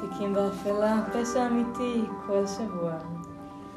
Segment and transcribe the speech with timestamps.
[0.00, 2.92] תיקים באפלה, פשע אמיתי, כל שבוע.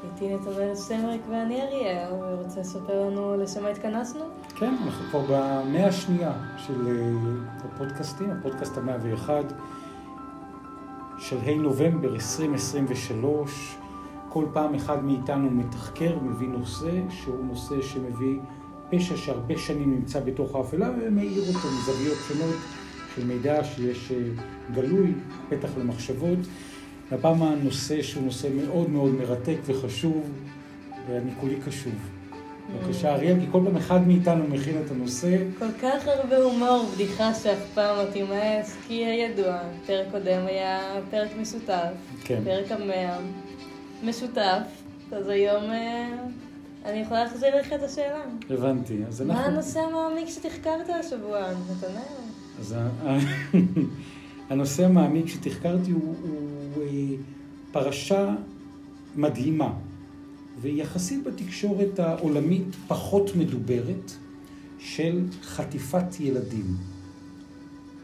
[0.04, 4.24] איתי נתנאל סמריק ואני אריאל, ורוצה לספר לנו לשם התכנסנו?
[4.56, 7.02] כן, אנחנו כבר במאה השנייה של אה,
[7.64, 9.44] הפודקאסטים, הפודקאסט המאה ואחד,
[11.18, 13.76] שלהי נובמבר 2023.
[14.28, 18.38] כל פעם אחד מאיתנו מתחקר, מביא נושא, שהוא נושא שמביא
[18.90, 22.56] פשע שהרבה שנים נמצא בתוך האפלה ומאיר אותו מזוויות שונות
[23.16, 24.16] של מידע שיש אה,
[24.74, 25.12] גלוי,
[25.48, 26.38] פתח למחשבות.
[27.12, 30.30] הפעם הנושא שהוא נושא מאוד מאוד מרתק וחשוב,
[31.08, 31.94] ואני כולי קשוב.
[32.70, 35.36] בבקשה, אריאל, כי כל פעם אחד מאיתנו מכין את הנושא.
[35.58, 41.30] כל כך הרבה הומור, בדיחה שאף פעם לא תימאס, כי ידוע, פרק קודם היה פרק
[41.40, 41.92] משותף.
[42.24, 42.40] כן.
[42.44, 43.18] פרק המאה,
[44.04, 44.62] משותף,
[45.12, 46.08] אז היום אה,
[46.84, 48.22] אני יכולה להחזיר לך את השאלה.
[48.50, 48.98] הבנתי.
[49.08, 49.34] אז אנחנו...
[49.42, 52.31] מה הנושא המעמיק שתחקרת השבוע, נתנאל?
[52.60, 52.76] אז
[54.50, 57.16] הנושא המעמיק שתחקרתי הוא, הוא אה,
[57.72, 58.34] פרשה
[59.16, 59.72] מדהימה,
[60.60, 64.12] ויחסית בתקשורת העולמית פחות מדוברת,
[64.84, 66.76] של חטיפת ילדים.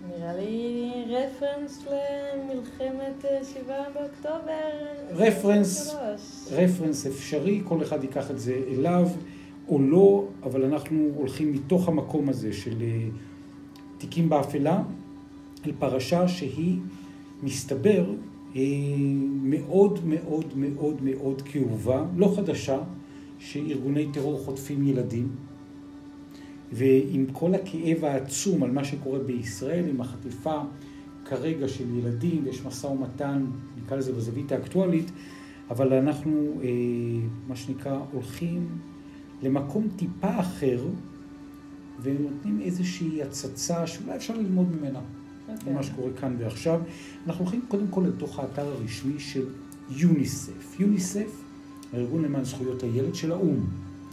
[0.09, 4.53] נראה לי רפרנס למלחמת אה, שבעה באוקטובר.
[5.11, 5.81] רפרנס.
[5.81, 6.53] 23.
[6.53, 9.09] רפרנס אפשרי, כל אחד ייקח את זה אליו
[9.69, 13.09] או לא, אבל אנחנו הולכים מתוך המקום הזה של אה,
[13.99, 14.83] תיקים באפלה
[15.67, 16.79] אל פרשה שהיא,
[17.43, 18.05] מסתבר,
[18.57, 18.63] אה,
[19.43, 22.79] מאוד מאוד מאוד מאוד כאובה, לא חדשה,
[23.39, 25.29] שארגוני טרור חוטפים ילדים.
[26.73, 30.61] ועם כל הכאב העצום על מה שקורה בישראל, עם החטיפה
[31.25, 33.45] כרגע של ילדים, ויש משא ומתן,
[33.83, 35.11] נקרא לזה בזווית האקטואלית,
[35.71, 36.69] אבל אנחנו, אה,
[37.49, 38.69] מה שנקרא, הולכים
[39.43, 40.79] למקום טיפה אחר,
[42.03, 45.01] ונותנים איזושהי הצצה שאולי אפשר ללמוד ממנה,
[45.49, 45.73] אוקיי.
[45.73, 46.81] ממה שקורה כאן ועכשיו.
[47.27, 49.47] אנחנו הולכים קודם כל לתוך האתר הרשמי של
[49.91, 50.81] יוניסף.
[50.81, 51.43] יוניסף,
[51.93, 53.67] הארגון למען זכויות הילד של האו"ם.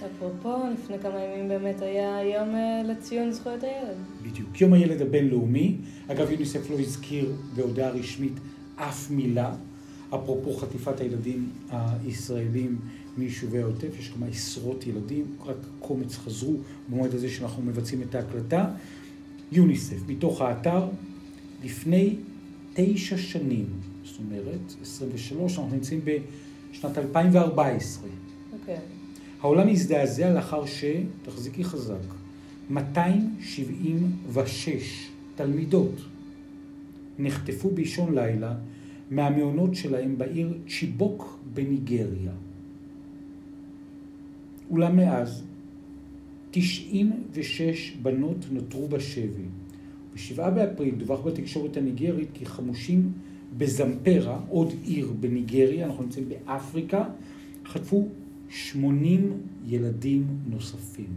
[0.06, 3.98] אפרופו, לפני כמה ימים באמת היה יום אה, לציון זכויות הילד.
[4.22, 4.62] בדיוק.
[4.62, 5.78] יום הילד הבינלאומי.
[6.08, 8.34] אגב, יוניסף לא הזכיר בהודעה רשמית
[8.76, 9.56] אף מילה.
[10.10, 12.78] אפרופו חטיפת הילדים הישראלים
[13.18, 16.58] מיישובי העוטף, יש כמה עשרות ילדים, רק קומץ חזרו
[16.90, 18.70] במועד הזה שאנחנו מבצעים את ההקלטה.
[19.52, 20.88] יוניסף, מתוך האתר,
[21.64, 22.16] לפני
[22.74, 23.66] תשע שנים,
[24.04, 26.02] זאת אומרת, 23, אנחנו נמצאים
[26.72, 28.10] בשנת 2014.
[28.54, 28.78] אוקיי.
[29.42, 30.84] העולם הזדעזע לאחר ש,
[31.24, 31.96] תחזיקי חזק,
[32.70, 36.02] 276 תלמידות
[37.20, 38.56] נחטפו באישון לילה
[39.12, 42.32] מהמעונות שלהם בעיר צ'יבוק בניגריה.
[44.72, 45.44] אולם מאז,
[46.52, 49.44] 96 בנות נותרו בשבי.
[50.14, 53.12] ב-7 באפריל דווח בתקשורת הניגרית כי חמושים
[53.58, 57.04] בזמפרה, עוד עיר בניגריה, אנחנו נמצאים באפריקה,
[57.66, 58.08] חטפו
[58.50, 59.38] 80
[59.68, 61.10] ילדים נוספים.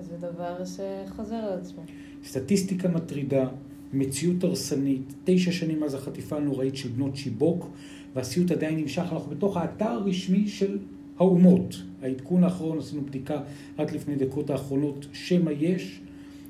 [0.00, 1.82] זה דבר שחוזר על עצמו.
[2.24, 3.48] סטטיסטיקה מטרידה,
[3.92, 7.68] מציאות הרסנית, תשע שנים מאז החטיפה הנוראית של בנות שיבוק,
[8.14, 9.02] והסיוט עדיין נמשך.
[9.12, 10.78] אנחנו בתוך האתר הרשמי של
[11.22, 11.82] האומות.
[12.02, 13.40] העדכון האחרון, עשינו בדיקה
[13.78, 16.00] רק לפני דקות האחרונות, שמא יש,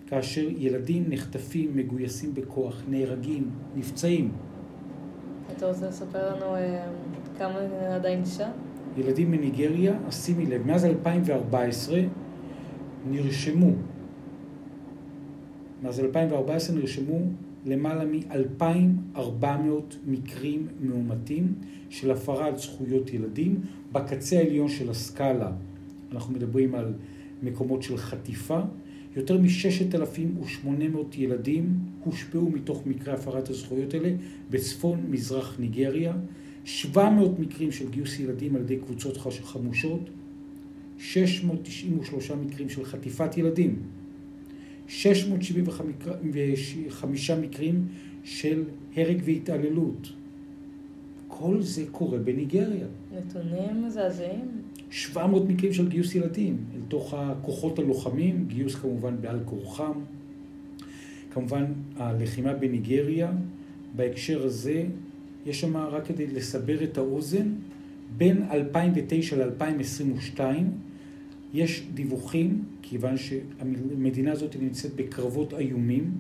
[0.07, 4.33] כאשר ילדים נחטפים, מגויסים בכוח, נהרגים, נפצעים.
[5.57, 6.85] אתה רוצה לספר לנו אה,
[7.39, 7.59] כמה
[7.95, 8.51] עדיין שם?
[8.97, 12.01] ילדים מניגריה, אז שימי לב, מאז 2014
[13.11, 13.71] נרשמו,
[15.83, 17.19] מאז 2014 נרשמו
[17.67, 19.47] למעלה מ-2,400
[20.07, 21.55] מקרים מאומתים
[21.91, 23.61] של הפרת זכויות ילדים.
[23.93, 25.53] בקצה העליון של הסקאלה
[26.13, 26.95] אנחנו מדברים על
[27.43, 28.61] מקומות של חטיפה.
[29.17, 30.69] יותר מ-6,800
[31.17, 34.13] ילדים הושפעו מתוך מקרי הפרת הזכויות האלה
[34.51, 36.15] בצפון מזרח ניגריה.
[36.65, 40.11] 700 מקרים של גיוס ילדים על ידי קבוצות חמושות,
[40.99, 43.77] 693 מקרים של חטיפת ילדים,
[44.89, 47.87] 675 מקרים
[48.25, 48.65] של
[48.97, 50.13] הרג והתעללות.
[51.39, 52.87] כל זה קורה בניגריה.
[53.17, 54.49] נתונים מזעזעים.
[54.91, 59.93] 700 מקרים של גיוס ילדים אל תוך הכוחות הלוחמים, גיוס כמובן בעל כורחם.
[61.31, 61.65] כמובן,
[61.97, 63.33] הלחימה בניגריה,
[63.97, 64.85] בהקשר הזה,
[65.47, 67.55] יש שם, רק כדי לסבר את האוזן,
[68.17, 70.41] בין 2009 ל-2022
[71.55, 76.13] יש דיווחים, כיוון שהמדינה הזאת נמצאת בקרבות איומים,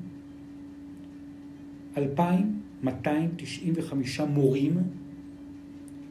[1.97, 4.79] 2,295 מורים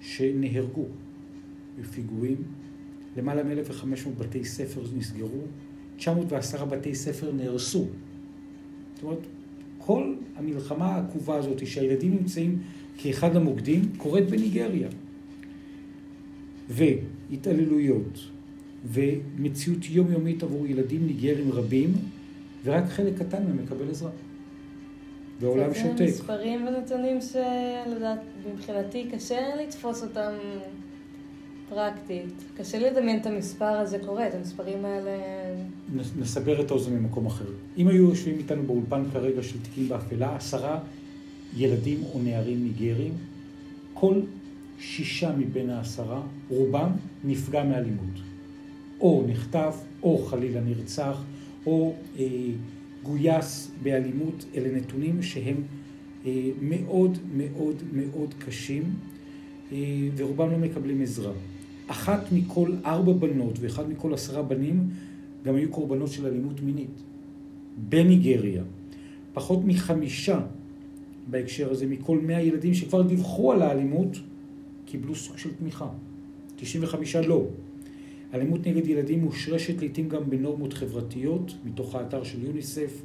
[0.01, 0.86] שנהרגו
[1.80, 2.38] בפיגועים,
[3.18, 5.42] למעלה מ-1,500 בתי ספר נסגרו,
[5.98, 7.88] 910 בתי ספר נהרסו.
[8.95, 9.19] זאת אומרת,
[9.77, 12.59] כל המלחמה העקובה הזאת, שהילדים נמצאים
[12.98, 14.88] כאחד המוקדים, קורית בניגריה.
[16.69, 18.19] והתעללויות,
[18.86, 21.94] ומציאות יומיומית עבור ילדים ניגרים רבים,
[22.63, 24.12] ורק חלק קטן מהם מקבל עזרה.
[25.41, 25.97] והעולם שותק.
[25.97, 28.19] זה מספרים ונתונים שלדעת,
[28.53, 30.31] מבחינתי קשה לתפוס אותם
[31.69, 32.33] פרקטית.
[32.57, 35.11] קשה לדמיין את המספר הזה קורה, את המספרים האלה...
[36.19, 37.45] נסבר את האוזן ממקום אחר.
[37.77, 40.79] אם היו יושבים איתנו באולפן כרגע של תיקים באפלה, עשרה
[41.57, 43.13] ילדים או נערים ניגרים,
[43.93, 44.21] כל
[44.79, 46.91] שישה מבין העשרה, רובם
[47.23, 48.19] נפגע מאלימות.
[49.01, 51.23] או נחטף, או חלילה נרצח,
[51.65, 52.25] או אה,
[53.03, 54.45] גויס באלימות.
[54.56, 55.56] אלה נתונים שהם
[56.25, 58.83] אה, מאוד מאוד מאוד קשים,
[59.71, 59.77] אה,
[60.15, 61.31] ורובם לא מקבלים עזרה.
[61.88, 64.89] אחת מכל ארבע בנות ואחד מכל עשרה בנים
[65.44, 67.01] גם היו קורבנות של אלימות מינית.
[67.89, 68.63] בניגריה.
[69.33, 70.39] פחות מחמישה
[71.30, 74.18] בהקשר הזה מכל מאה ילדים שכבר דיווחו על האלימות
[74.86, 75.88] קיבלו סוג של תמיכה.
[76.56, 77.45] 95 לא.
[78.33, 83.01] אלימות נגד ילדים מושרשת לעיתים גם בנורמות חברתיות, מתוך האתר של יוניסף,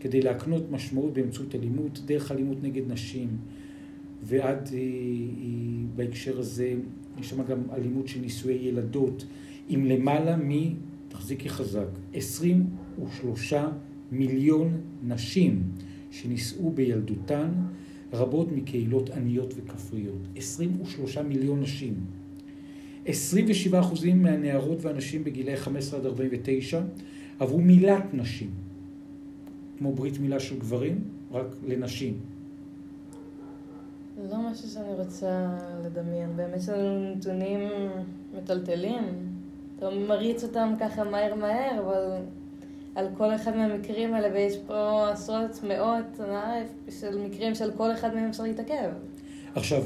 [0.00, 3.36] כדי להקנות משמעות באמצעות אלימות, דרך אלימות נגד נשים,
[4.22, 4.84] ועד אה, אה,
[5.96, 6.74] בהקשר הזה,
[7.20, 9.24] יש שם גם אלימות של נישואי ילדות,
[9.68, 10.50] עם למעלה מ...
[11.08, 13.54] תחזיקי חזק, 23
[14.12, 15.62] מיליון נשים
[16.10, 17.48] שנישאו בילדותן,
[18.12, 20.26] רבות מקהילות עניות וכפריות.
[20.36, 21.94] 23 מיליון נשים.
[23.10, 26.80] 27 אחוזים מהנערות והנשים בגילי 15 עד 49
[27.38, 28.50] עברו מילת נשים,
[29.78, 32.20] כמו ברית מילה של גברים, רק לנשים.
[34.22, 36.36] זה לא משהו שאני רוצה לדמיין.
[36.36, 37.60] באמת לנו נתונים
[38.36, 39.02] מטלטלים.
[39.78, 42.22] אתה מריץ אותם ככה מהר מהר, אבל
[42.94, 46.20] על כל אחד מהמקרים האלה, ויש פה עשרות, מאות,
[47.00, 48.90] של מקרים של כל אחד מהם אפשר להתעכב.
[49.54, 49.82] עכשיו,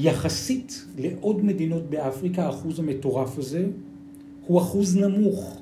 [0.00, 3.66] יחסית לעוד מדינות באפריקה, האחוז המטורף הזה
[4.46, 5.60] הוא אחוז נמוך.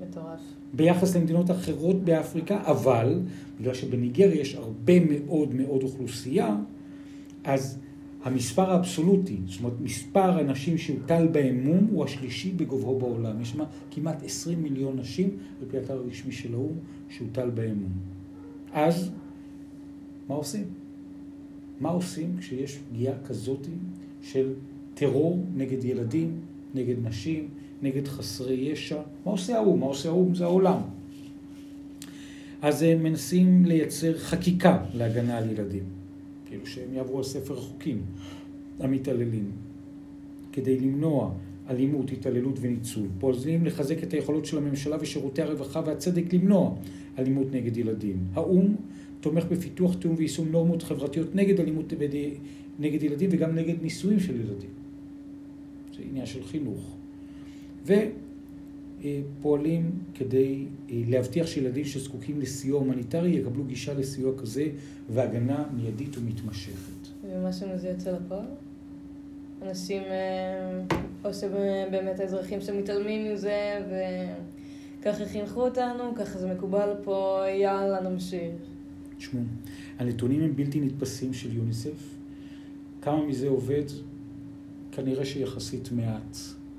[0.00, 0.40] מטורף.
[0.74, 3.20] ביחס למדינות אחרות באפריקה, אבל
[3.60, 6.56] בגלל שבניגריה יש הרבה מאוד מאוד אוכלוסייה,
[7.44, 7.78] אז
[8.24, 13.40] המספר האבסולוטי, זאת אומרת מספר הנשים שהוטל בהם מום, הוא השלישי בגובהו בעולם.
[13.40, 15.30] יש שם כמעט 20 מיליון נשים,
[15.60, 16.74] על פי האתר הרשמי של האו"ם,
[17.08, 17.92] שהוטל בהם מום.
[18.72, 19.10] אז,
[20.28, 20.81] מה עושים?
[21.80, 23.66] מה עושים כשיש פגיעה כזאת
[24.22, 24.52] של
[24.94, 26.30] טרור נגד ילדים,
[26.74, 27.48] נגד נשים,
[27.82, 29.00] נגד חסרי ישע?
[29.24, 29.80] מה עושה האו"ם?
[29.80, 30.34] מה עושה האו"ם?
[30.34, 30.80] זה העולם.
[32.62, 35.82] אז הם מנסים לייצר חקיקה להגנה על ילדים.
[36.46, 38.02] כאילו שהם יעברו על ספר החוקים
[38.80, 39.50] המתעללים,
[40.52, 41.32] כדי למנוע
[41.70, 43.06] אלימות, התעללות וניצול.
[43.18, 46.74] פועלים לחזק את היכולות של הממשלה ושירותי הרווחה והצדק למנוע
[47.18, 48.16] אלימות נגד ילדים.
[48.34, 48.74] האו"ם
[49.22, 51.92] תומך בפיתוח, תיאום ויישום נורמות חברתיות נגד אלימות
[52.78, 54.70] נגד ילדים וגם נגד נישואים של ילדים.
[55.96, 56.96] זה עניין של חינוך.
[59.00, 64.66] ופועלים כדי אה, להבטיח שילדים שזקוקים לסיוע הומניטרי יקבלו גישה לסיוע כזה
[65.10, 67.08] והגנה מיידית ומתמשכת.
[67.24, 68.46] ומה שזה יוצא לפועל?
[69.62, 70.80] אנשים, אה,
[71.24, 73.80] או שבאמת האזרחים שמתעלמים מזה
[75.00, 78.71] וככה חינכו אותנו, ככה זה מקובל פה, יאללה נמשיך.
[79.22, 79.42] תשמעו,
[79.98, 82.16] הנתונים הם בלתי נתפסים של יוניסף.
[83.02, 83.84] כמה מזה עובד?
[84.92, 86.36] כנראה שיחסית מעט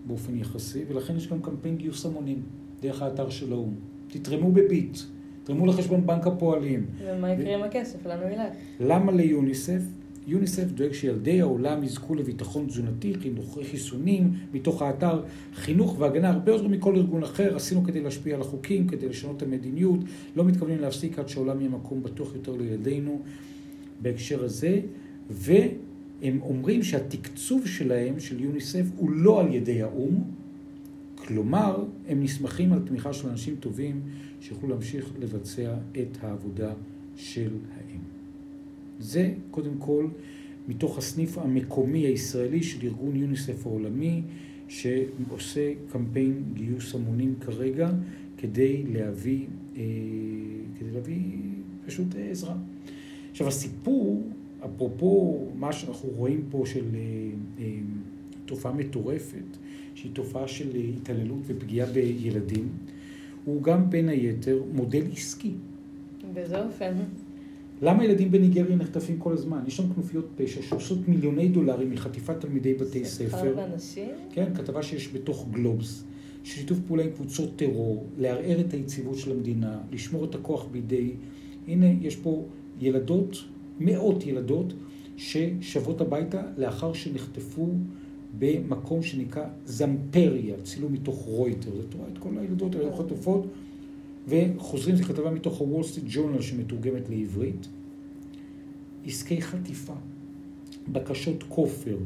[0.07, 2.41] באופן יחסי, ולכן יש גם קמפיין גיוס המונים
[2.81, 3.73] דרך האתר של האו"ם.
[4.07, 4.97] תתרמו בביט,
[5.43, 6.85] תתרמו לחשבון בנק הפועלים.
[6.99, 8.05] ומה יקרה עם הכסף?
[8.05, 8.53] לאן הוא ילך?
[8.79, 9.81] למה ליוניסף?
[10.27, 16.67] יוניסף דואג שילדי העולם יזכו לביטחון תזונתי, חינוכי חיסונים, מתוך האתר חינוך והגנה הרבה יותר
[16.67, 17.55] מכל ארגון אחר.
[17.55, 19.99] עשינו כדי להשפיע על החוקים, כדי לשנות את המדיניות.
[20.35, 23.21] לא מתכוונים להפסיק עד שהעולם יהיה מקום בטוח יותר לילדינו
[24.01, 24.81] בהקשר הזה.
[25.29, 30.23] והם אומרים שהתקצוב שלהם, של יוניסף, הוא לא על ידי האו"ם.
[31.15, 34.01] כלומר, הם נסמכים על תמיכה של אנשים טובים
[34.41, 36.73] שיוכלו להמשיך לבצע את העבודה
[37.15, 38.12] של האם.
[38.99, 40.07] זה קודם כל
[40.67, 44.21] מתוך הסניף המקומי הישראלי של ארגון יוניסף העולמי,
[44.67, 47.89] שעושה קמפיין גיוס המונים כרגע
[48.37, 49.45] כדי להביא,
[49.77, 49.81] אה,
[50.79, 51.21] כדי להביא
[51.85, 52.55] פשוט עזרה.
[53.31, 54.23] עכשיו הסיפור,
[54.65, 56.99] אפרופו מה שאנחנו רואים פה של אה,
[57.59, 57.65] אה,
[58.45, 59.57] תופעה מטורפת,
[59.95, 62.69] שהיא תופעה של התעללות ופגיעה בילדים,
[63.45, 65.51] הוא גם בין היתר מודל עסקי.
[66.33, 66.93] באיזה אופן?
[67.81, 69.59] למה ילדים בניגריה נחטפים כל הזמן?
[69.67, 73.55] יש שם כנופיות פשע שעושות מיליוני דולרים מחטיפת תלמידי בתי ספר.
[74.31, 76.03] כן, כתבה שיש בתוך גלובס.
[76.43, 81.11] שיתוף פעולה עם קבוצות טרור, לערער את היציבות של המדינה, לשמור את הכוח בידי...
[81.67, 82.45] הנה, יש פה
[82.81, 83.37] ילדות,
[83.79, 84.73] מאות ילדות,
[85.17, 87.69] ששבות הביתה לאחר שנחטפו
[88.39, 91.71] במקום שנקרא זמפרה, צילום מתוך רויטר.
[91.81, 93.47] זאת אומרת, כל הילדות האלה חטופות,
[94.27, 97.67] וחוזרים, זו כתבה מתוך הוול סטריט ג'ורנל שמתורגמת לעברית.
[99.05, 99.93] עסקי חטיפה,
[100.87, 101.97] בקשות כופר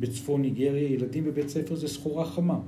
[0.00, 2.60] בצפון ניגריה, ילדים בבית ספר זה סחורה חמה.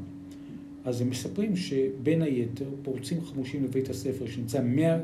[0.84, 4.98] אז הם מספרים שבין היתר פורצים חמושים לבית הספר שנמצא 100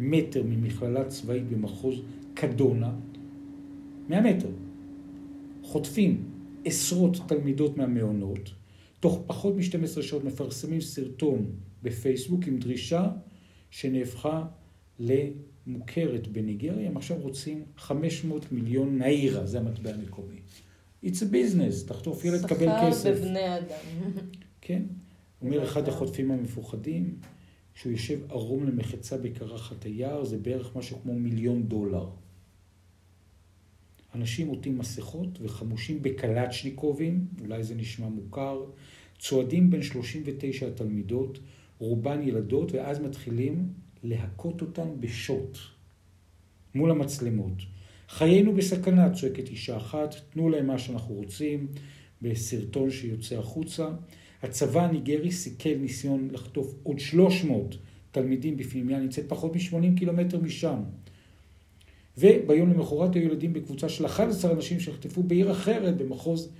[0.00, 1.94] מטר ממכללה צבאית במחוז
[2.34, 2.94] קדונה,
[4.08, 4.48] 100 מטר,
[5.62, 6.24] חוטפים
[6.64, 8.50] עשרות תלמידות מהמעונות,
[9.00, 11.46] תוך פחות מ-12 שעות מפרסמים סרטון
[11.82, 13.10] בפייסבוק עם דרישה
[13.72, 14.44] שנהפכה
[14.98, 20.36] למוכרת בניגריה, הם עכשיו רוצים 500 מיליון נאירה, זה המטבע המקומי.
[21.04, 23.02] It's a business, תחטוף ילד, תקבל כסף.
[23.02, 24.10] שכר בבני אדם.
[24.60, 24.82] כן.
[25.42, 27.16] אומר אחד החוטפים המפוחדים,
[27.74, 32.08] שהוא יושב ערום למחצה בקרחת היער, זה בערך משהו כמו מיליון דולר.
[34.14, 38.64] אנשים עוטים מסכות וחמושים בקלצ'ניקובים, אולי זה נשמע מוכר,
[39.18, 41.38] צועדים בין 39 התלמידות,
[41.82, 43.68] רובן ילדות, ואז מתחילים
[44.02, 45.58] להכות אותן בשוט
[46.74, 47.52] מול המצלמות.
[48.08, 51.66] חיינו בסכנה, צועקת אישה אחת, תנו להם מה שאנחנו רוצים,
[52.22, 53.88] בסרטון שיוצא החוצה.
[54.42, 57.76] הצבא הניגרי סיכל ניסיון לחטוף עוד 300
[58.12, 60.82] תלמידים בפנימיה, נמצאת פחות מ-80 קילומטר משם.
[62.18, 66.52] וביום למחרת היו ילדים בקבוצה של 11 אנשים שנחטפו בעיר אחרת, במחוז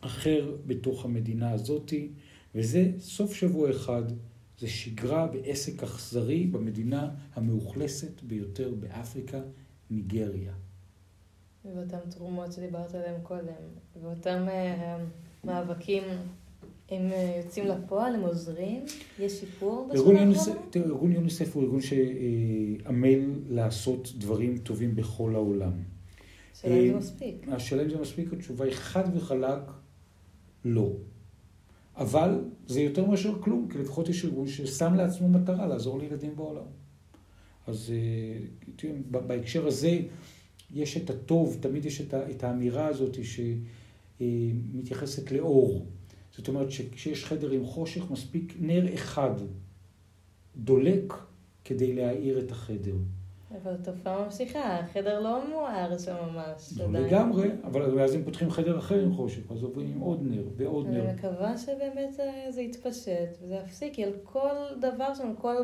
[0.00, 2.08] אחר בתוך המדינה הזאתי,
[2.54, 4.02] וזה סוף שבוע אחד,
[4.58, 9.40] זה שגרה ועסק אכזרי במדינה המאוכלסת ביותר באפריקה,
[9.90, 10.52] ניגריה.
[11.64, 13.62] ואותן תרומות שדיברת עליהן קודם,
[14.02, 16.02] ואותם uh, מאבקים
[16.90, 18.84] הם אה, יוצאים לפועל, הם עוזרים?
[19.18, 20.60] יש שיפור בשנה האחרונה?
[20.76, 25.72] ארגון יוניסף הוא ארגון שעמל לעשות דברים טובים בכל העולם.
[26.52, 27.46] השאלה אם זה אה, מספיק.
[27.48, 29.60] השאלה אם זה מספיק, התשובה היא חד וחלק,
[30.64, 30.92] לא.
[31.96, 36.64] אבל זה יותר מאשר כלום, כי לפחות יש ארגון ששם לעצמו מטרה לעזור לילדים בעולם.
[37.66, 38.38] אז אה,
[38.76, 38.94] תראו,
[39.26, 40.00] בהקשר הזה
[40.70, 43.16] יש את הטוב, תמיד יש את האמירה הזאת
[44.20, 45.86] שמתייחסת לאור.
[46.36, 49.30] זאת אומרת שכשיש חדר עם חושך, מספיק נר אחד
[50.56, 51.14] דולק
[51.64, 52.96] כדי להאיר את החדר.
[53.62, 56.72] אבל התופעה ממשיכה, החדר לא מואר שם ממש.
[56.76, 56.92] לא.
[56.92, 60.86] לגמרי, אבל אז הם פותחים חדר אחר עם חושך, אז עוברים עם עוד נר ועוד
[60.86, 61.04] נר.
[61.04, 62.12] אני מקווה שבאמת
[62.50, 65.56] זה יתפשט וזה יפסיק, כי על כל דבר שם, כל,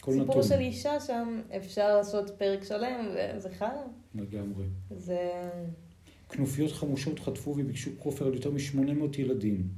[0.00, 0.42] כל סיפור נתון.
[0.42, 3.88] של אישה שם, אפשר לעשות פרק שלם, וזה חלם.
[4.14, 4.64] לגמרי.
[4.90, 5.50] זה...
[6.28, 9.68] כנופיות חמושות חטפו וביקשו כופר על יותר מ-800 ילדים.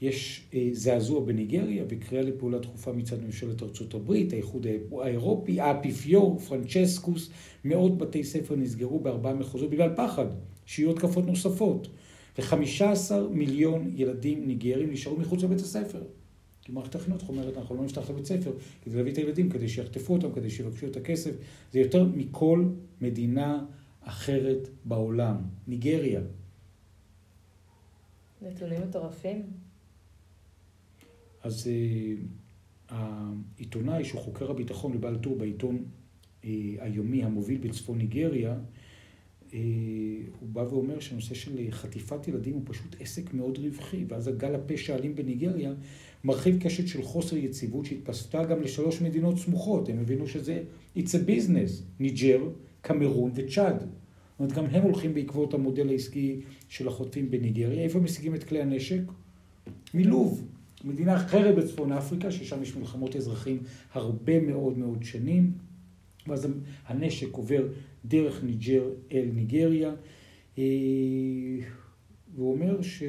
[0.00, 4.66] יש אה, זעזוע בניגריה וקריאה לפעולה דחופה מצד ממשלת ארצות הברית, האיחוד
[5.00, 7.30] האירופי, האפיפיור, פרנצ'סקוס,
[7.64, 10.26] מאות בתי ספר נסגרו בארבעה מחוזות בגלל פחד
[10.66, 11.88] שיהיו התקפות נוספות.
[12.38, 16.02] ו-15 מיליון ילדים ניגרים נשארו מחוץ לבית הספר.
[16.62, 19.68] כי מערכת החינוך אומרת, אנחנו לא נפתח את הבית ספר כדי להביא את הילדים, כדי
[19.68, 21.30] שיחטפו אותם, כדי שיבקשו את הכסף.
[21.72, 22.64] זה יותר מכל
[23.00, 23.64] מדינה
[24.00, 25.36] אחרת בעולם.
[25.66, 26.20] ניגריה.
[28.42, 29.65] נתונים מטורפים.
[31.46, 32.14] אז אה,
[32.88, 35.84] העיתונאי שהוא חוקר הביטחון לבעל טור בעיתון
[36.44, 38.58] אה, היומי המוביל בצפון ניגריה,
[39.54, 39.58] אה,
[40.40, 44.94] הוא בא ואומר שהנושא של חטיפת ילדים הוא פשוט עסק מאוד רווחי, ואז הגל הפשע
[44.94, 45.72] האלים בניגריה
[46.24, 49.88] מרחיב קשת של חוסר יציבות שהתפסתה גם לשלוש מדינות סמוכות.
[49.88, 50.62] הם הבינו שזה
[50.96, 52.40] it's a business, ניג'ר,
[52.80, 53.78] קמרון וצ'אד.
[53.78, 53.88] זאת
[54.38, 57.82] אומרת, גם הם הולכים בעקבות המודל העסקי של החוטפים בניגריה.
[57.82, 59.00] איפה משיגים את כלי הנשק?
[59.94, 60.55] מלוב.
[60.84, 63.58] מדינה אחרת בצפון אפריקה, ששם יש מלחמות אזרחים
[63.92, 65.52] הרבה מאוד מאוד שנים,
[66.26, 66.48] ואז
[66.86, 67.68] הנשק עובר
[68.04, 69.92] דרך ניג'ר אל ניגריה.
[70.58, 70.64] אה,
[72.34, 73.02] והוא אומר ש...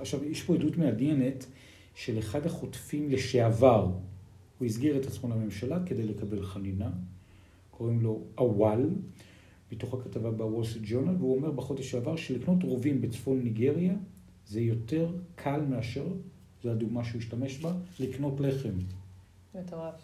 [0.00, 1.46] עכשיו, יש פה עדות מעניינת
[1.94, 3.92] של אחד החוטפים לשעבר.
[4.58, 6.90] הוא הסגיר את עצמו לממשלה כדי לקבל חנינה,
[7.70, 8.88] קוראים לו אוואל,
[9.72, 13.94] מתוך הכתבה בוול סטריט ג'ורנל, והוא אומר בחודש שעבר שלקנות רובים בצפון ניגריה
[14.46, 16.06] זה יותר קל מאשר
[16.62, 18.74] זו הדוגמה שהוא השתמש בה, לקנות לחם.
[19.54, 19.94] מטורף.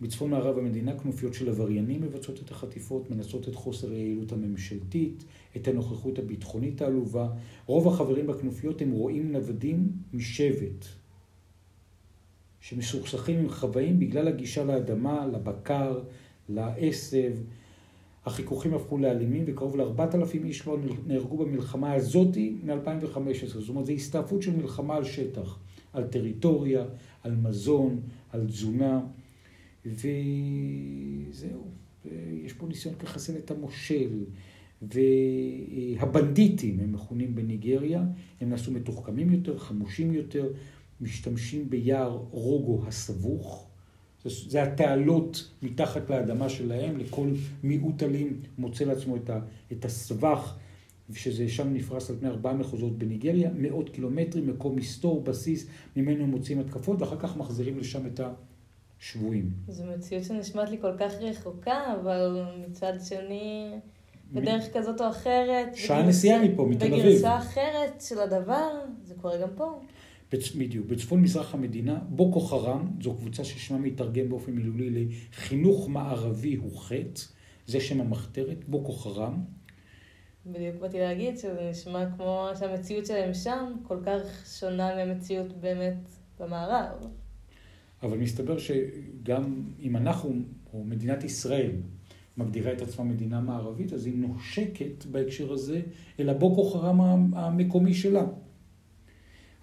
[0.00, 5.24] בצפון מערב המדינה כנופיות של עבריינים מבצעות את החטיפות, מנסות את חוסר היעילות הממשלתית,
[5.56, 7.28] את הנוכחות הביטחונית העלובה.
[7.66, 10.84] רוב החברים בכנופיות הם רואים נוודים משבט,
[12.60, 16.00] שמסוכסכים עם חוואים בגלל הגישה לאדמה, לבקר,
[16.48, 17.36] לעשב.
[18.26, 20.76] החיכוכים הפכו לאלימים וקרוב ל-4,000 איש כבר
[21.06, 23.46] נהרגו במלחמה הזאתי מ-2015.
[23.46, 25.58] זאת אומרת, זו הסתעפות של מלחמה על שטח.
[25.94, 26.84] על טריטוריה,
[27.22, 28.00] על מזון,
[28.32, 29.00] על תזונה,
[29.86, 30.04] וזהו.
[32.44, 34.24] יש פה ניסיון לחסל את המושל,
[34.82, 38.04] והבנדיטים, הם מכונים בניגריה,
[38.40, 40.52] הם נעשו מתוחכמים יותר, חמושים יותר,
[41.00, 43.70] משתמשים ביער רוגו הסבוך.
[44.24, 47.28] זה התעלות מתחת לאדמה שלהם, לכל
[47.62, 49.16] מיעוט אלים מוצא לעצמו
[49.72, 50.54] את הסבך,
[51.12, 55.66] שזה שם נפרס על פני ארבעה מחוזות בניגריה, מאות קילומטרים, מקום מסתור, בסיס,
[55.96, 58.20] ממנו מוצאים התקפות, ואחר כך מחזירים לשם את
[59.00, 59.50] השבויים.
[59.68, 63.70] זו מציאות שנשמעת לי כל כך רחוקה, אבל מצד שני,
[64.32, 65.74] בדרך כזאת או אחרת.
[65.74, 67.06] שעה נסיעה מפה, מתל אביב.
[67.06, 68.70] בגרסה אחרת של הדבר,
[69.02, 69.80] זה קורה גם פה.
[70.32, 76.78] בדיוק, בצפון מזרח המדינה, בוקו חרם, זו קבוצה ששמה מתרגם באופן מילולי לחינוך מערבי הוא
[76.78, 77.20] חטא,
[77.66, 79.44] זה שם המחתרת, בוקו חרם.
[80.46, 86.08] בדיוק באתי להגיד שזה נשמע כמו שהמציאות שלהם שם כל כך שונה מהמציאות באמת
[86.40, 87.06] במערב.
[88.02, 90.34] אבל מסתבר שגם אם אנחנו,
[90.72, 91.70] או מדינת ישראל,
[92.36, 95.80] מגדירה את עצמה מדינה מערבית, אז היא נושקת בהקשר הזה
[96.20, 97.00] אל הבוקו חרם
[97.34, 98.24] המקומי שלה.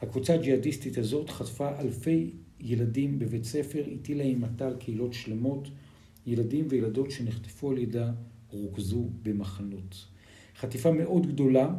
[0.02, 5.68] הקבוצה הג'יהאדיסטית הזאת חטפה אלפי ילדים בבית ספר, הטילה אימתה על קהילות שלמות,
[6.26, 8.12] ילדים וילדות שנחטפו על ידה
[8.50, 10.06] רוכזו במחנות.
[10.58, 11.76] חטיפה מאוד גדולה,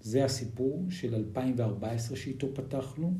[0.00, 3.14] זה הסיפור של 2014 שאיתו פתחנו,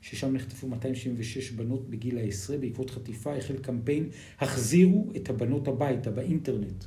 [0.00, 6.84] ששם נחטפו 276 בנות בגיל העשרה, בעקבות חטיפה החל קמפיין, החזירו את הבנות הביתה באינטרנט.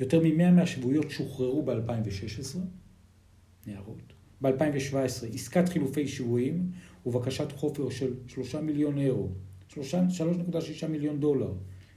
[0.00, 2.58] יותר מ-100 מהשבויות שוחררו ב-2016,
[3.66, 4.17] נערות.
[4.42, 6.70] ב-2017 עסקת חילופי שבויים
[7.06, 9.28] ובקשת חופר של 3 מיליון אירו,
[9.70, 11.52] 3.6 מיליון דולר.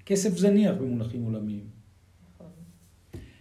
[0.05, 1.65] כסף זניח במונחים עולמיים.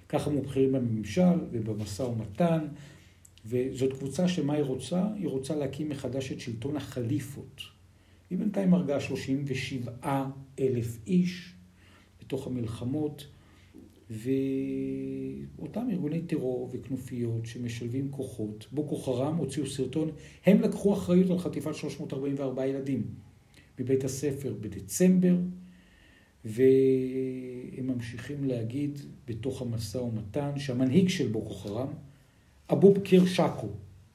[0.09, 2.67] ככה מובחרים בממשל ובמשא ומתן,
[3.47, 5.05] וזאת קבוצה שמה היא רוצה?
[5.17, 7.61] היא רוצה להקים מחדש את שלטון החליפות.
[8.31, 9.93] היא בינתיים הרגה 37
[10.61, 11.55] אלף איש
[12.21, 13.27] בתוך המלחמות.
[14.11, 20.11] ואותם ארגוני טרור וכנופיות שמשלבים כוחות, בוקו חרם הוציאו סרטון,
[20.47, 23.03] הם לקחו אחריות על חטיפת 344 ילדים
[23.79, 25.37] מבית הספר בדצמבר,
[26.45, 31.89] והם ממשיכים להגיד בתוך המשא ומתן שהמנהיג של בוקו חרם,
[32.73, 33.69] אבו בקיר שקו,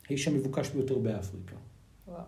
[0.09, 1.55] האיש המבוקש ביותר באפריקה.
[2.07, 2.21] וואו.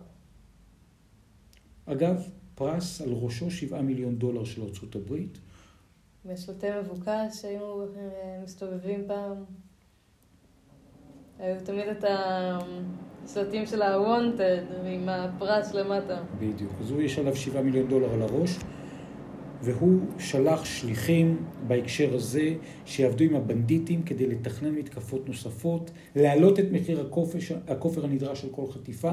[1.86, 2.22] אגב,
[2.54, 5.38] פרס על ראשו 7 מיליון דולר של ארצות הברית,
[6.24, 6.48] יש
[6.82, 9.44] מבוקש, היינו אה, מסתובבים פעם.
[11.38, 12.04] היו תמיד את
[13.24, 16.22] הסרטים של ה-Wanted, עם הפרס למטה.
[16.38, 16.72] בדיוק.
[16.80, 18.58] אז הוא יש עליו שבעה מיליון דולר על הראש,
[19.62, 22.54] והוא שלח שליחים בהקשר הזה,
[22.84, 28.66] שיעבדו עם הבנדיטים כדי לתכנן מתקפות נוספות, להעלות את מחיר הכופש, הכופר הנדרש של כל
[28.72, 29.12] חטיפה,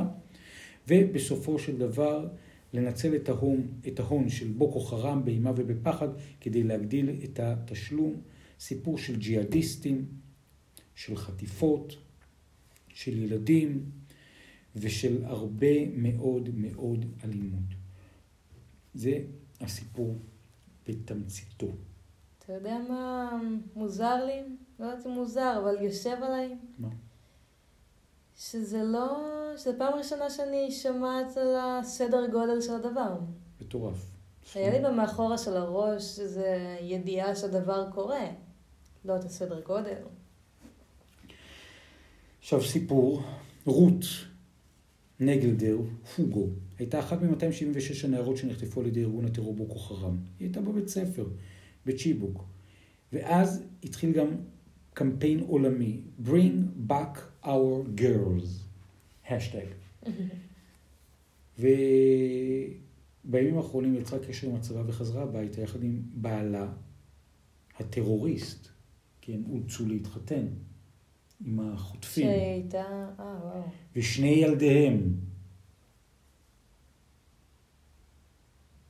[0.88, 2.28] ובסופו של דבר
[2.74, 6.08] לנצל את ההון, את ההון של בוקו חרם באימה ובפחד
[6.42, 8.22] כדי להגדיל את התשלום.
[8.60, 10.06] סיפור של ג'יהאדיסטים,
[10.96, 11.96] של חטיפות,
[12.88, 13.92] של ילדים
[14.76, 17.70] ושל הרבה מאוד מאוד אלימות.
[18.94, 19.24] זה
[19.62, 20.20] הסיפור
[20.88, 21.68] בתמציתו.
[22.40, 23.32] אתה יודע מה
[23.76, 24.42] מוזר לי?
[24.80, 26.56] לא יודעת אם מוזר, אבל יושב עליי.
[26.78, 26.90] מה?
[28.38, 29.18] שזה לא...
[29.58, 33.18] שזו פעם ראשונה שאני שומעת על הסדר גודל של הדבר.
[33.62, 34.12] מטורף.
[34.56, 36.42] היה לי במאחורה של הראש איזו
[36.82, 38.28] ידיעה שהדבר קורה,
[39.06, 40.02] לא את הסדר גודל.
[42.40, 43.22] עכשיו סיפור,
[43.66, 44.06] רות
[45.20, 45.78] נגלדר,
[46.16, 46.48] פוגו,
[46.80, 50.18] הייתה אחת מ-276 הנערות שנחטפו על ידי ארגון הטרור בוקו חרם.
[50.40, 51.26] היא הייתה בבית ספר,
[51.86, 52.44] בצ'יבוק.
[53.14, 54.28] ואז התחיל גם
[54.96, 58.48] קמפיין עולמי, Bring back our girls,
[59.30, 59.66] השטג.
[61.60, 66.74] ובימים האחרונים יצרה קשר עם הצבא וחזרה הביתה יחד עם בעלה,
[67.80, 68.68] הטרוריסט,
[69.22, 70.46] כי הם אולצו להתחתן
[71.46, 72.28] עם החוטפים.
[72.28, 73.64] שהייתה, אה, וואו.
[73.96, 75.16] ושני ילדיהם.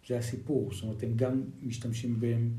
[0.08, 2.52] זה הסיפור, זאת אומרת, הם גם משתמשים בהם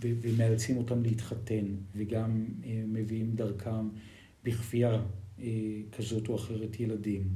[0.00, 1.64] ומאלצים אותם להתחתן,
[1.96, 3.88] וגם אה, מביאים דרכם
[4.44, 5.02] בכפייה
[5.40, 5.46] אה,
[5.92, 7.28] כזאת או אחרת ילדים.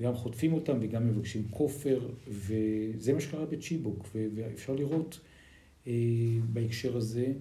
[0.00, 5.20] וגם חוטפים אותם וגם מבקשים כופר, וזה מה שקרה בצ'יבוק, ואפשר לראות
[5.86, 5.92] אה,
[6.52, 7.32] בהקשר הזה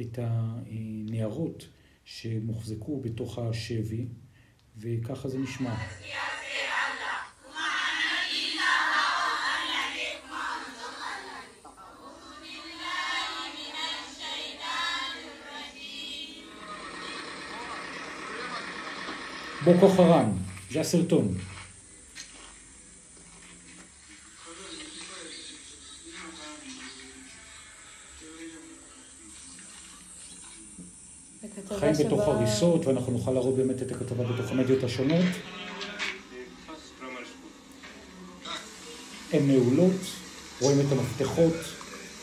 [0.00, 1.68] את הנערות
[2.04, 4.06] שמוחזקו בתוך השבי,
[4.78, 5.74] וככה זה נשמע.
[19.64, 20.32] בוקו חרם,
[20.70, 21.34] זה הסרטון.
[31.78, 32.04] חיים שבא...
[32.04, 35.24] בתוך הריסות, ואנחנו נוכל להראות באמת את הכתבה בתוך המדיות השונות.
[39.32, 40.00] הן נעולות,
[40.60, 41.54] רואים את המפתחות,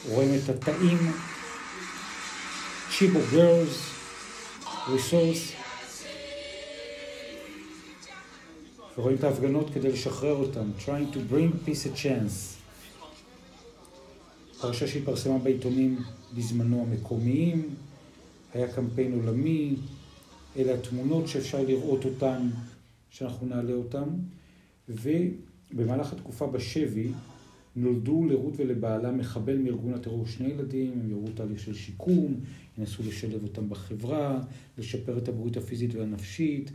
[0.10, 1.12] רואים את התאים,
[2.97, 3.78] צ'יבו גרלס,
[4.88, 5.59] ריסורס.
[8.99, 12.59] ורואים את ההפגנות כדי לשחרר אותם, trying to bring peace a chance.
[14.62, 15.99] פרשה שהתפרסמה בעיתונים
[16.38, 17.69] בזמנו המקומיים,
[18.53, 19.75] היה קמפיין עולמי,
[20.57, 22.49] אלה התמונות שאפשר לראות אותן,
[23.09, 24.09] שאנחנו נעלה אותן,
[24.89, 27.12] ובמהלך התקופה בשבי
[27.75, 32.35] נולדו לרות ולבעלה מחבל מארגון הטרור שני ילדים, הם יראו תהליך של שיקום,
[32.77, 34.39] ינסו לשלב אותם בחברה,
[34.77, 36.71] לשפר את הבריאות הפיזית והנפשית,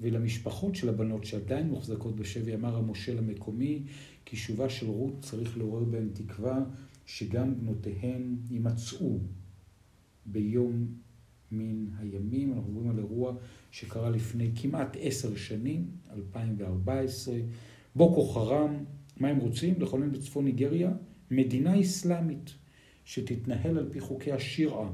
[0.00, 3.82] ולמשפחות של הבנות שעדיין מוחזקות בשבי אמר המושל המקומי
[4.24, 6.58] כי שובה של רות צריך לעורר בהן תקווה
[7.06, 9.18] שגם בנותיהן יימצאו
[10.26, 10.86] ביום
[11.52, 12.52] מן הימים.
[12.52, 13.34] אנחנו מדברים על אירוע
[13.70, 17.34] שקרה לפני כמעט עשר שנים, 2014.
[17.94, 18.84] בוקו חרם,
[19.16, 19.74] מה הם רוצים?
[19.80, 20.90] לכונן בצפון ניגריה
[21.30, 22.54] מדינה אסלאמית
[23.04, 24.90] שתתנהל על פי חוקי השירעה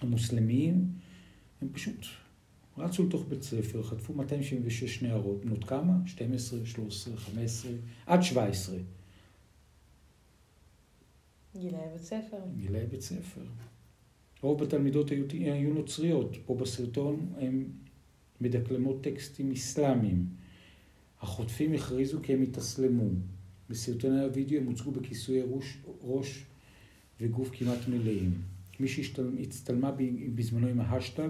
[0.00, 0.84] המוסלמיים.
[1.62, 2.06] הם פשוט
[2.80, 5.92] רצו לתוך בית ספר, חטפו 276 נערות, בנות כמה?
[6.06, 7.72] 12, 13, 15,
[8.06, 8.76] עד 17.
[11.56, 12.36] גילאי בית ספר.
[12.56, 13.42] גילאי בית ספר.
[14.42, 16.36] רוב התלמידות היו, היו נוצריות.
[16.46, 17.64] פה בסרטון הם
[18.40, 20.26] מדקלמות טקסטים אסלאמיים.
[21.20, 23.10] החוטפים הכריזו כי הם התאסלמו.
[23.70, 26.44] בסרטוני הוידאו הם הוצגו בכיסויי ראש, ראש
[27.20, 28.42] וגוף כמעט מלאים.
[28.80, 29.92] מי שהצטלמה
[30.34, 31.28] בזמנו עם ההשטג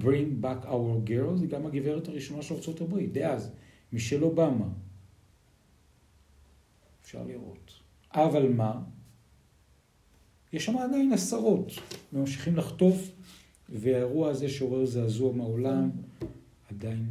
[0.00, 3.50] Bring back our girls, היא גם הגברת הראשונה של ארה"ב, דאז,
[3.92, 4.68] מישל אובמה.
[7.02, 7.72] אפשר לראות.
[8.12, 8.82] אבל מה?
[10.52, 11.72] יש שם עדיין עשרות,
[12.12, 13.10] ממשיכים לחטוף,
[13.68, 15.90] והאירוע הזה שעורר זעזוע מהעולם,
[16.70, 17.06] עדיין...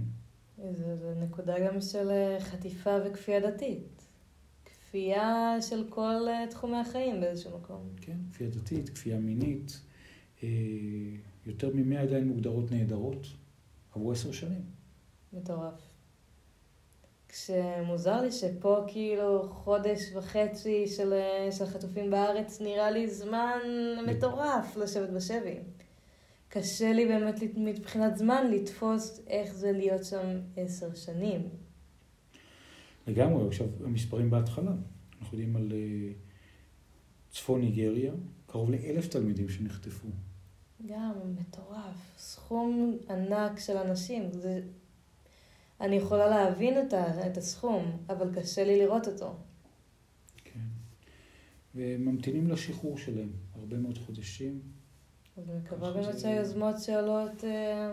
[0.73, 3.96] זו נקודה גם של אה, חטיפה וכפייה דתית.
[4.97, 7.89] כפייה של כל אה, תחומי החיים באיזשהו מקום.
[8.01, 9.79] כן, כפייה דתית, כפייה מינית.
[10.43, 10.49] אה,
[11.45, 13.27] יותר ממאה עדיין מוגדרות נהדרות,
[13.95, 14.61] עברו עשר שנים.
[15.33, 15.81] מטורף.
[17.29, 23.59] כשמוזר לי שפה כאילו חודש וחצי של, אה, של חטופים בארץ נראה לי זמן
[24.07, 25.57] מטורף לשבת בשבי.
[26.49, 31.49] קשה לי באמת מבחינת זמן לתפוס איך זה להיות שם עשר שנים.
[33.07, 34.71] לגמרי, עכשיו המספרים בהתחלה.
[35.21, 38.13] אנחנו יודעים על uh, צפון ניגריה,
[38.45, 40.07] קרוב לאלף תלמידים שנחטפו.
[40.85, 42.17] גם מטורף.
[42.17, 44.31] סכום ענק של אנשים.
[44.31, 44.61] זה...
[45.81, 47.27] אני יכולה להבין את, ה...
[47.27, 49.35] את הסכום, אבל קשה לי לראות אותו.
[50.43, 50.59] כן.
[51.75, 54.61] וממתינים לשחרור שלהם הרבה מאוד חודשים.
[55.37, 57.91] אז אני מקווה באמת שהיוזמות שעולות אה,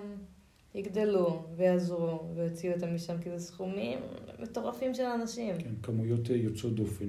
[0.74, 3.98] יגדלו ויעזרו ויוציאו אותם משם, כי זה סכומים
[4.38, 5.58] מטורפים של אנשים.
[5.58, 7.08] כן, כמויות אה, יוצאות דופן.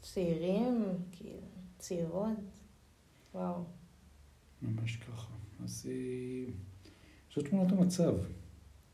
[0.00, 1.38] צעירים, כאילו,
[1.78, 2.38] צעירות,
[3.34, 3.64] וואו.
[4.62, 5.34] ממש ככה.
[5.64, 6.52] אז אה,
[7.34, 8.14] זו תמונת המצב.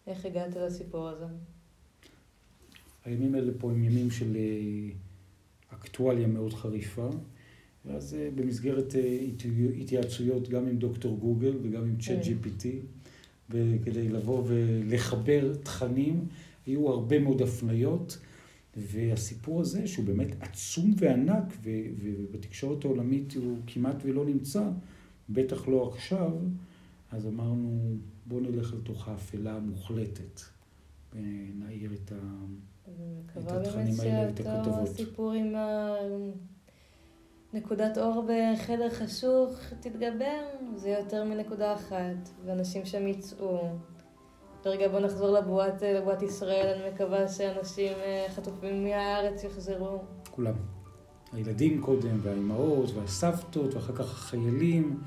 [0.07, 1.27] איך הגעת לסיפור הזה?
[3.05, 4.95] הימים האלה פה הם ימים של אה,
[5.77, 7.11] אקטואליה מאוד חריפה,
[7.85, 8.95] ואז אה, במסגרת
[9.81, 12.67] התייעצויות גם עם דוקטור גוגל וגם עם צ'אט GPT,
[13.85, 16.27] כדי לבוא ולחבר תכנים,
[16.67, 18.19] היו הרבה מאוד הפניות,
[18.77, 24.63] והסיפור הזה, שהוא באמת עצום וענק, ובתקשורת העולמית הוא כמעט ולא נמצא,
[25.29, 26.33] בטח לא עכשיו,
[27.11, 30.41] אז אמרנו, בואו נלך לתוך האפלה המוחלטת
[31.15, 32.17] ונעיר את, ה...
[33.39, 34.59] את התכנים האלה ואת הכתבות.
[34.59, 35.53] מקווה באמת שאותו סיפור עם
[37.53, 40.41] נקודת אור בחדר חשוך תתגבר,
[40.77, 43.69] זה יותר מנקודה אחת, ואנשים שם יצאו.
[44.65, 47.93] רגע, בואו נחזור לבועת, לבועת ישראל, אני מקווה שאנשים
[48.35, 50.03] חטופים מהארץ יחזרו.
[50.31, 50.55] כולם.
[51.33, 55.03] הילדים קודם, והאימהות, והסבתות, ואחר כך החיילים.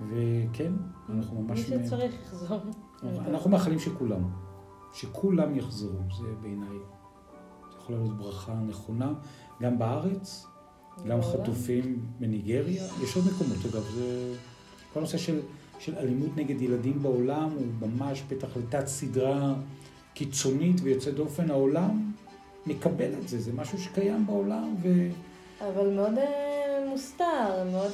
[0.00, 0.72] וכן,
[1.08, 1.70] אנחנו ממש...
[1.70, 2.60] מי שצריך יחזור.
[3.02, 4.30] אנחנו מאחלים שכולם,
[4.92, 6.78] שכולם יחזרו, זה בעיניי,
[7.70, 9.12] זה יכול להיות ברכה נכונה,
[9.62, 10.46] גם בארץ,
[11.08, 14.34] גם חטופים בניגריה, יש עוד מקומות, אגב, זה
[14.92, 15.40] כל הנושא של,
[15.78, 19.54] של אלימות נגד ילדים בעולם הוא ממש פתח לתת סדרה
[20.14, 22.12] קיצונית ויוצאת דופן, העולם
[22.66, 25.08] מקבל את זה, זה משהו שקיים בעולם ו...
[25.60, 26.14] אבל מאוד
[26.88, 27.92] מוסתר, מאוד...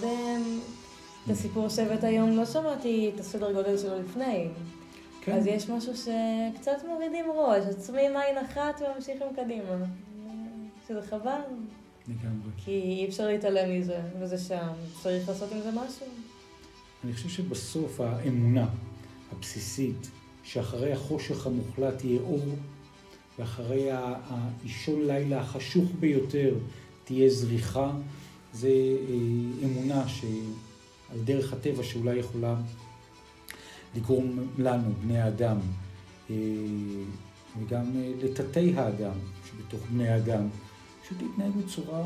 [1.28, 4.48] את הסיפור שהבאת היום לא שמעתי את הסדר גודל שלו לפני.
[5.20, 5.32] כן.
[5.32, 9.84] אז יש משהו שקצת מורידים ראש, עוצמים עין אחת וממשיכים קדימה.
[10.88, 11.40] שזה חבל.
[12.08, 12.50] לגמרי.
[12.56, 16.06] כי אי אפשר להתעלם מזה, וזה שם, צריך לעשות עם זה משהו.
[17.04, 18.66] אני חושב שבסוף האמונה
[19.32, 20.10] הבסיסית,
[20.42, 22.44] שאחרי החושך המוחלט יהיה אור,
[23.38, 26.54] ואחרי האישון לילה החשוך ביותר
[27.04, 27.92] תהיה זריחה,
[28.52, 32.56] זה אה, אמונה שעל דרך הטבע שאולי יכולה
[33.96, 35.58] לגרום לנו, בני האדם,
[36.30, 36.36] אה,
[37.60, 40.48] וגם אה, לתתי האדם שבתוך בני האדם,
[41.08, 42.02] פשוט להתנהג בצורה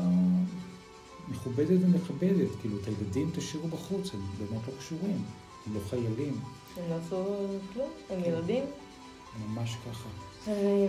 [1.27, 2.49] מכובדת ומכבדת.
[2.61, 5.23] כאילו, את הילדים תשאירו בחוץ, הם באמת לא קשורים,
[5.67, 6.39] הם לא חיילים.
[6.77, 7.25] הם לא עשו
[7.73, 8.63] כלום, הם ילדים.
[9.47, 10.09] ממש ככה.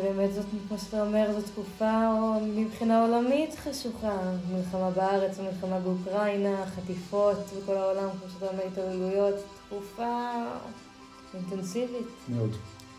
[0.03, 2.13] באמת זאת, כמו שאתה אומר, זו תקופה
[2.57, 4.19] מבחינה עולמית חשוכה.
[4.53, 9.35] מלחמה בארץ, מלחמה באוקראינה, חטיפות בכל העולם, כמו שאתה אומר, התעללויות.
[9.67, 10.31] תקופה
[11.35, 12.07] אינטנסיבית.
[12.29, 12.51] מאוד.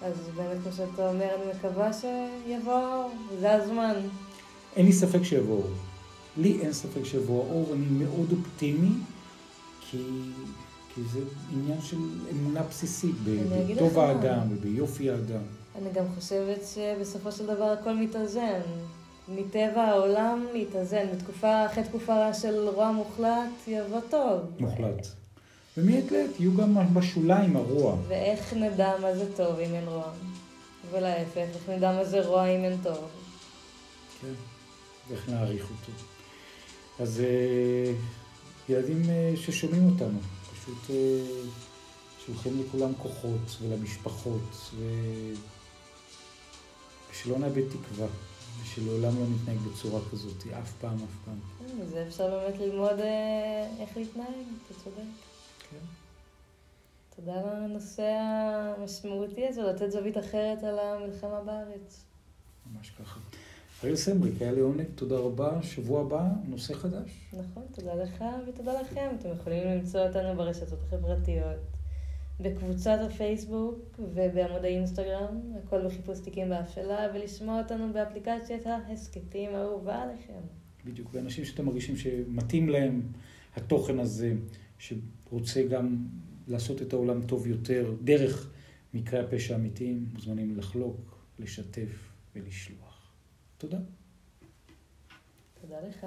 [0.02, 3.94] אז באמת, כמו שאתה אומר, אני מקווה שיבוא זה הזמן.
[4.76, 5.70] אין לי ספק שיבוא אור.
[6.38, 8.92] לי אין ספק שיבוא האור, אני מאוד אופטימי,
[9.90, 9.98] כי,
[10.94, 11.20] כי זה
[11.54, 11.98] עניין של
[12.32, 15.42] אמונה בסיסית בטוב האדם וביופי האדם.
[15.76, 18.62] אני גם חושבת שבסופו של דבר הכל מתאזן.
[19.30, 21.06] מטבע העולם להתאזן.
[21.16, 24.40] בתקופה, אחרי תקופה של רוע מוחלט, יבוא טוב.
[24.60, 25.08] מוחלט.
[25.78, 27.96] ומעת לעת יהיו גם בשוליים הרוע.
[28.08, 30.04] ואיך נדע מה זה טוב אם אין רוע?
[30.92, 32.98] ולהפך, איך נדע מה זה רוע אם אין טוב?
[34.22, 34.28] כן,
[35.08, 35.92] ואיך נעריך אותו.
[37.00, 37.94] אז אה,
[38.70, 40.20] ילדים אה, ששומעים אותנו,
[40.54, 41.26] פשוט אה,
[42.26, 44.84] שולחים לכולם כוחות ולמשפחות, ו...
[47.12, 48.08] ושלא נאבד תקווה,
[48.64, 51.40] ושלעולם לא נתנהג בצורה כזאת, אף פעם, אף פעם.
[51.60, 53.00] כן, וזה אפשר באמת ללמוד
[53.80, 54.98] איך להתנהג, אתה צודק.
[55.72, 55.86] כן.
[57.16, 58.18] תודה על הנושא
[58.78, 62.04] המשמעותי הזה, לתת זווית אחרת על המלחמה בארץ.
[62.74, 63.20] ממש ככה.
[63.84, 65.64] אריאל סמריק, היה לי עונג, תודה רבה.
[65.64, 67.28] שבוע הבא, נושא חדש.
[67.34, 69.08] נכון, תודה לך ותודה לכם.
[69.20, 71.60] אתם יכולים למצוא אותנו ברשתות החברתיות,
[72.40, 80.42] בקבוצת הפייסבוק ובעמוד האינסטגרם, הכל בחיפוש תיקים באפלה, ולשמוע אותנו באפליקציית ההסכתים האהובה עליכם.
[80.86, 83.02] בדיוק, ואנשים שאתם מרגישים שמתאים להם
[83.56, 84.34] התוכן הזה,
[84.80, 85.98] שרוצה גם
[86.48, 88.50] לעשות את העולם טוב יותר דרך
[88.94, 92.95] מקרי הפשע האמיתיים, מוזמנים לחלוק, לשתף ולשלוח.
[93.58, 93.78] תודה.
[95.62, 96.06] תודה לך.